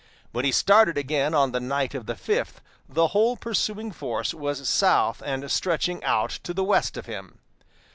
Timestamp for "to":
6.41-6.55